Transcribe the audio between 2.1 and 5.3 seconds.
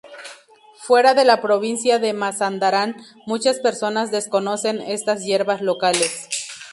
Mazandarán, muchas personas desconocen estas